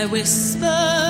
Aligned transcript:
I 0.00 0.06
whisper. 0.06 1.09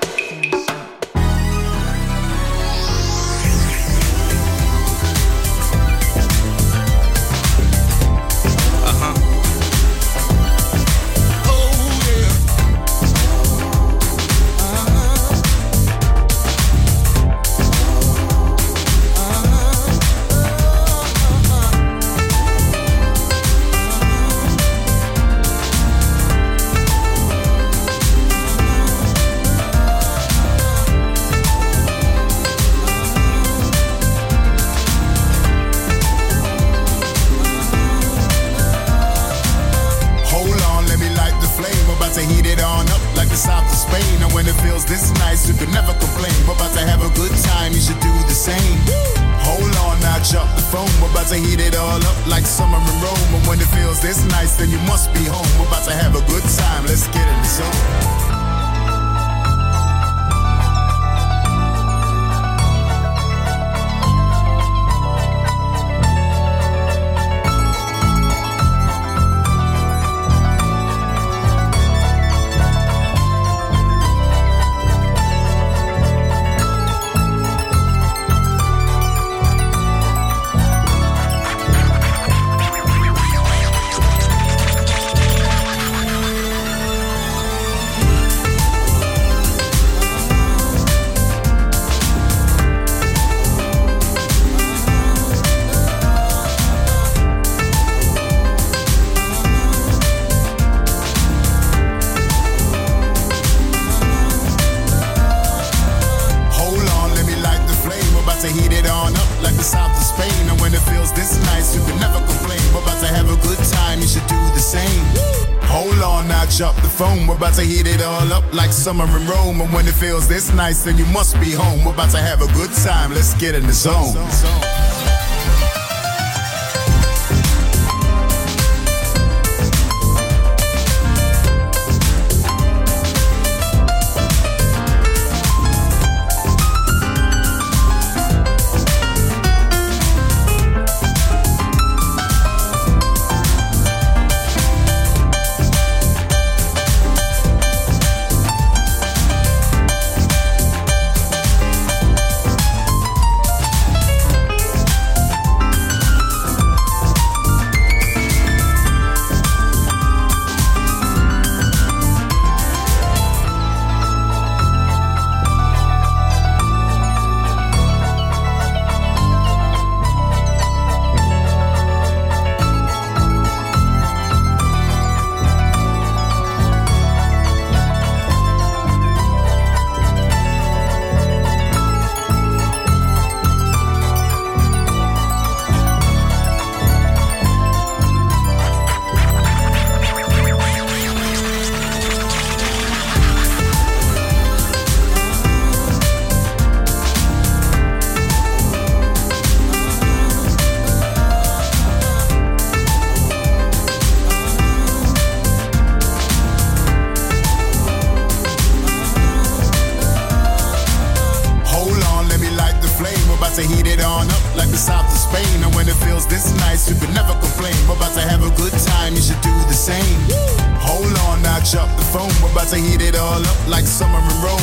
Summer 118.71 119.05
in 119.05 119.25
Rome, 119.27 119.61
and 119.61 119.71
when 119.73 119.87
it 119.87 119.93
feels 119.93 120.27
this 120.27 120.51
nice, 120.53 120.83
then 120.83 120.97
you 120.97 121.05
must 121.05 121.39
be 121.39 121.51
home. 121.51 121.85
We're 121.85 121.93
about 121.93 122.11
to 122.11 122.17
have 122.17 122.41
a 122.41 122.47
good 122.53 122.71
time. 122.83 123.13
Let's 123.13 123.33
get 123.35 123.55
in 123.55 123.65
the 123.65 123.73
zone. 123.73 124.17
I 124.17 124.90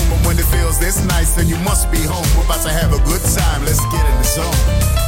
But 0.08 0.26
when 0.26 0.38
it 0.38 0.46
feels 0.46 0.78
this 0.78 1.04
nice, 1.04 1.34
then 1.34 1.48
you 1.48 1.56
must 1.58 1.90
be 1.90 1.98
home. 1.98 2.26
We're 2.36 2.44
about 2.44 2.62
to 2.62 2.70
have 2.70 2.92
a 2.92 3.00
good 3.04 3.22
time. 3.22 3.64
Let's 3.64 3.84
get 3.92 4.04
in 4.04 4.16
the 4.16 4.24
zone. 4.24 5.07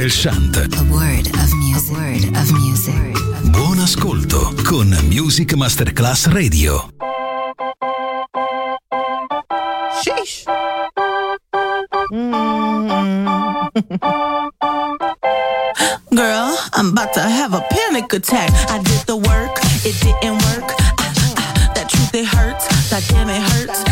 del 0.00 0.10
Chant. 0.10 0.66
Buon 3.50 3.78
ascolto 3.80 4.54
con 4.64 4.88
Music 5.10 5.52
Masterclass 5.52 6.28
Radio. 6.28 6.88
Sheesh. 10.02 10.44
Mm-hmm. 12.10 12.88
Girl, 16.16 16.56
I'm 16.72 16.92
about 16.92 17.12
to 17.12 17.20
have 17.20 17.52
a 17.52 17.60
panic 17.68 18.10
attack. 18.14 18.50
I 18.70 18.78
did 18.78 19.06
the 19.06 19.16
work, 19.16 19.60
it 19.84 20.00
didn't 20.00 20.40
work. 20.48 20.74
Ah, 20.80 20.94
ah, 20.98 21.12
ah, 21.36 21.72
that 21.74 21.90
truth, 21.90 22.14
it 22.14 22.24
hurts. 22.24 22.66
That 22.88 23.06
damn, 23.10 23.28
it 23.28 23.42
hurts. 23.42 23.84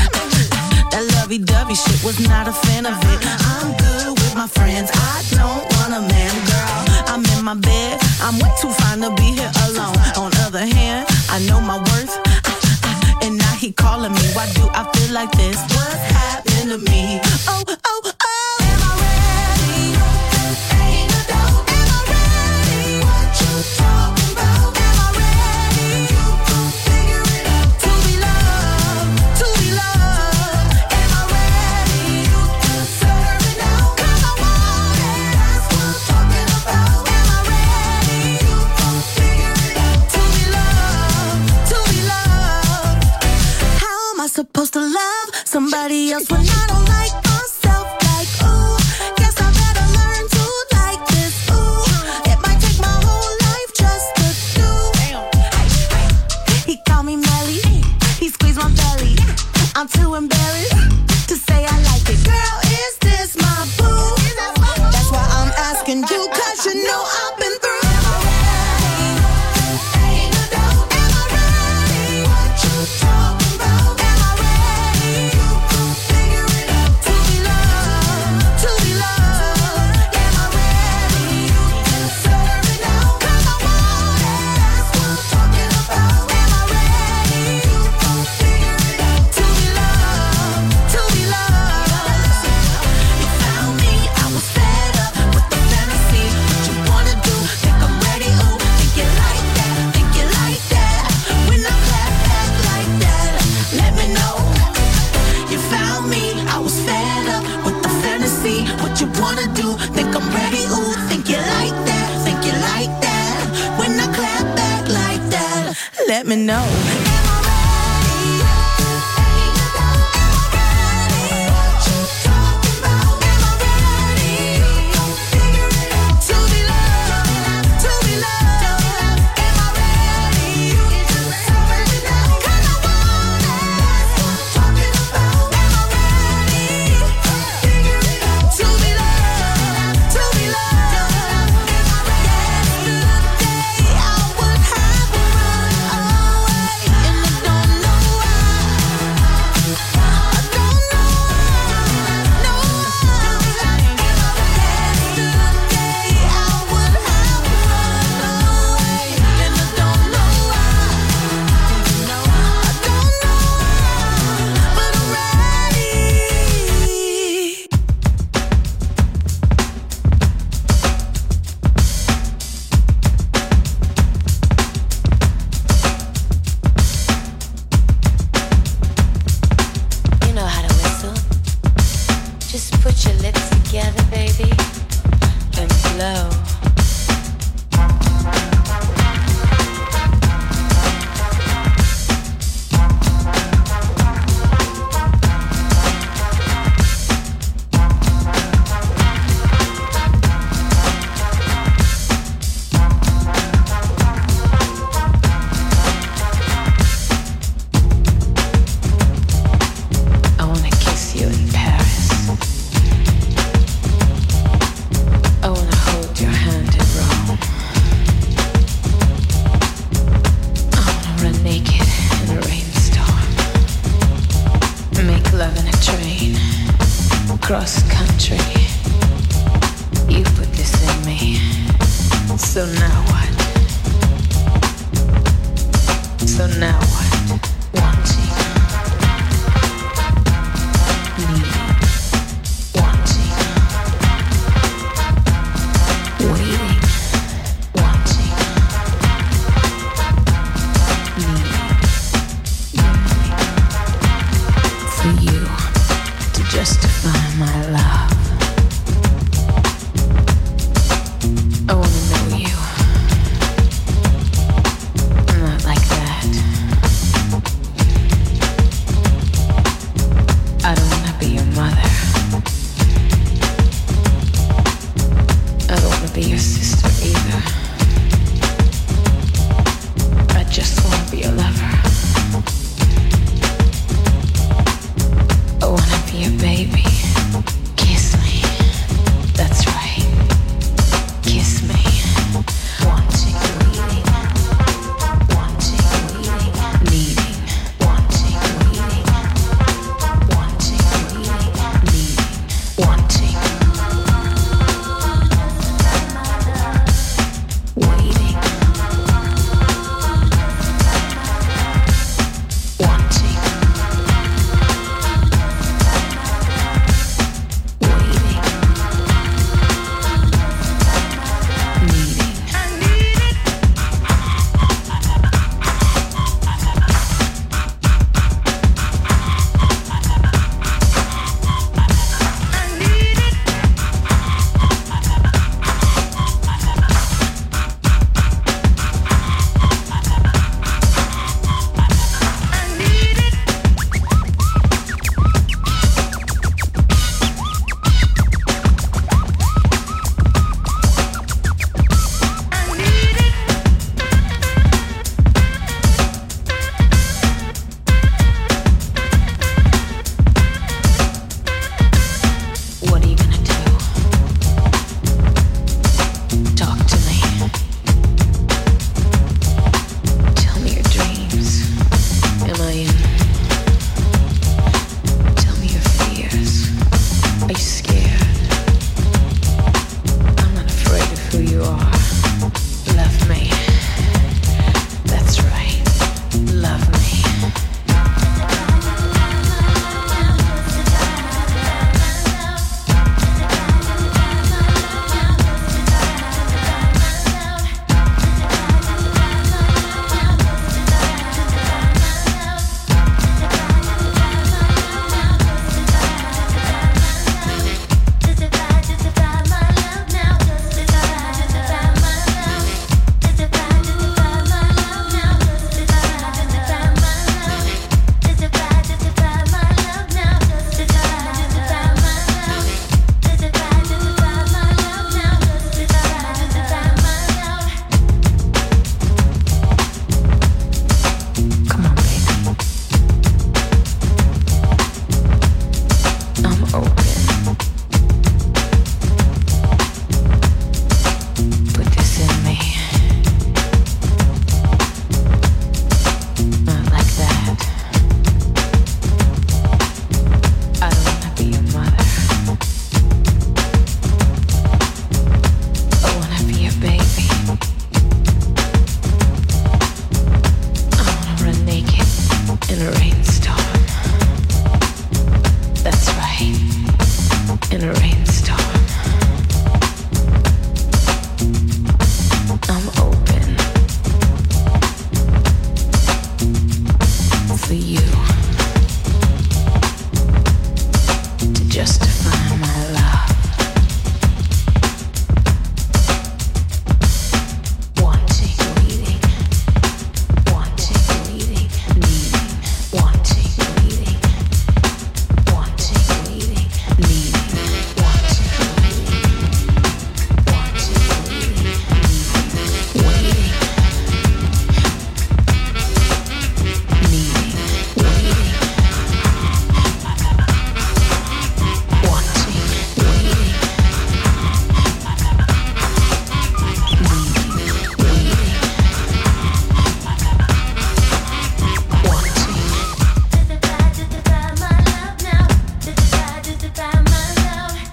That 0.90 1.04
lovey 1.16 1.36
dovey 1.38 1.74
shit 1.74 2.02
was 2.02 2.18
not 2.26 2.48
a 2.48 2.52
fan 2.52 2.86
of 2.86 2.96
it. 3.12 3.37
Too 8.60 8.70
fine 8.70 9.00
to 9.02 9.10
be 9.14 9.22
here 9.22 9.52
alone. 9.68 9.94
On 10.16 10.32
other 10.44 10.66
hand, 10.66 11.06
I 11.30 11.38
know 11.46 11.60
my 11.60 11.78
worth. 11.78 12.18
Uh, 12.26 12.40
uh, 12.82 13.20
and 13.22 13.38
now 13.38 13.54
he 13.54 13.70
calling 13.70 14.12
me. 14.12 14.22
Why 14.34 14.50
do 14.54 14.68
I 14.74 14.82
feel 14.94 15.14
like 15.14 15.30
this? 15.32 15.77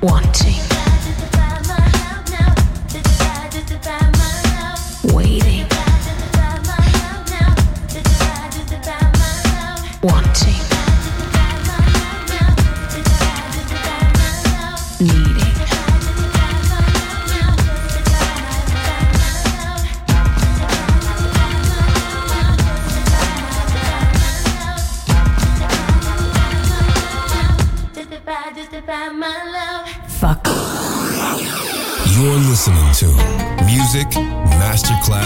Wanting, 0.06 0.75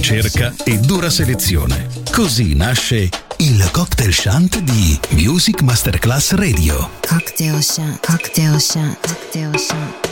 Ricerca 0.00 0.54
e 0.64 0.78
dura 0.78 1.10
selezione. 1.10 1.86
Così 2.10 2.54
nasce 2.54 3.10
il 3.36 3.70
cocktail 3.70 4.14
shant 4.14 4.58
di 4.60 4.98
Music 5.10 5.60
Masterclass 5.60 6.32
Radio. 6.32 6.88
Cocktail 7.06 7.62
Shant. 7.62 8.06
Cocktail 8.06 8.58
Shant. 8.58 8.98
Cocktail 9.06 9.58
Shant. 9.58 10.08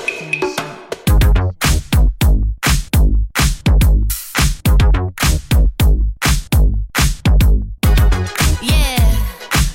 Yeah, 8.60 9.14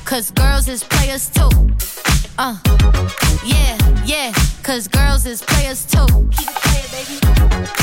cause 0.06 0.32
girls 0.32 0.68
is 0.68 0.84
players 0.84 1.28
too. 1.30 1.50
Uh, 2.38 2.56
yeah, 3.44 3.78
yeah, 4.06 4.32
cause 4.62 4.88
girls 4.88 5.26
is 5.26 5.42
players 5.42 5.86
too. 5.86 6.06
Keep 6.30 6.50
it 6.50 6.56
playing, 6.62 6.92
baby. 6.92 7.83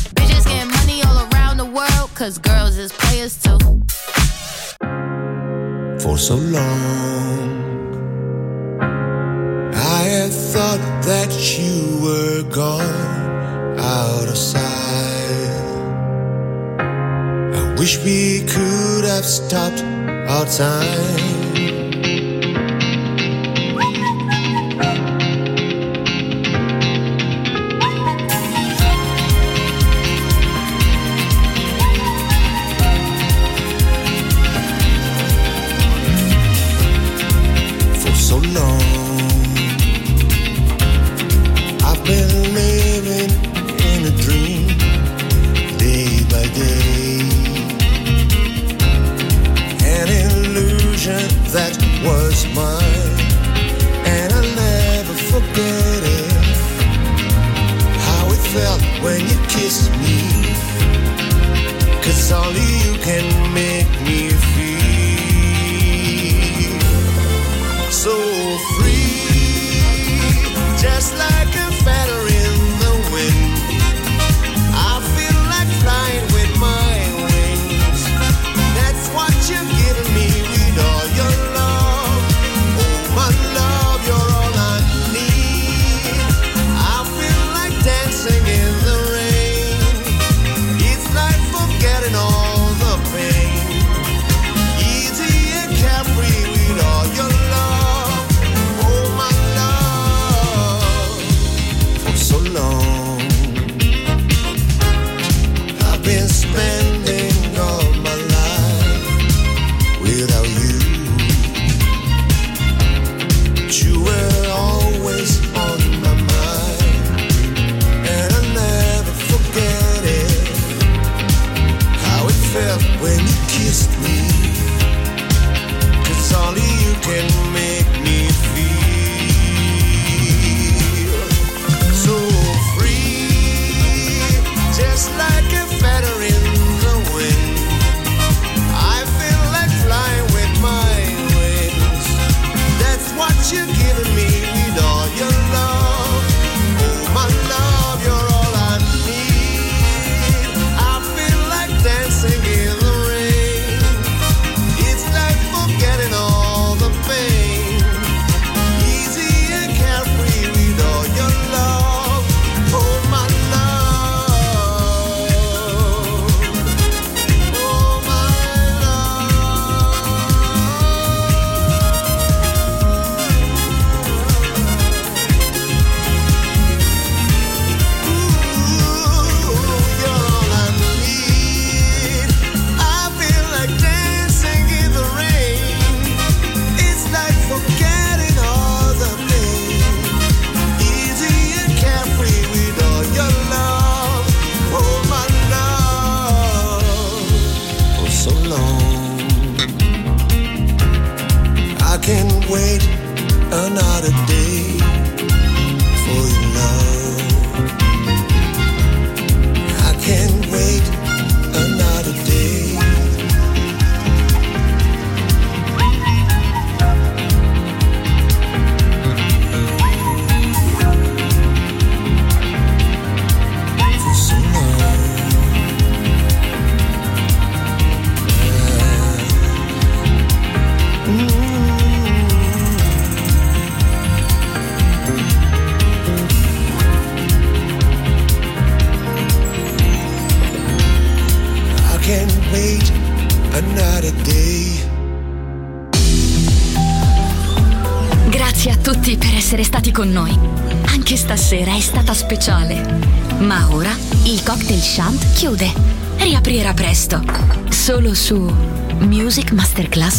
Bitches 0.15 0.45
getting 0.45 0.71
money 0.71 1.01
all 1.03 1.27
around 1.33 1.57
the 1.57 1.65
world, 1.65 2.09
cause 2.15 2.37
girls 2.37 2.77
is 2.77 2.91
players 2.91 3.37
too. 3.41 3.57
for 6.01 6.17
so 6.17 6.35
long. 6.35 7.61
I 9.73 10.03
had 10.15 10.31
thought 10.31 10.81
that 11.03 11.31
you 11.57 11.99
were 12.03 12.43
gone 12.49 13.79
out 13.79 14.27
of 14.27 14.37
sight. 14.37 14.61
I 17.59 17.75
wish 17.77 18.03
we 18.03 18.41
could 18.45 19.05
have 19.05 19.25
stopped 19.25 19.83
our 20.33 20.45
time. 20.45 21.50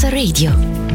Masterclass 0.03 0.11
Radio. 0.11 0.92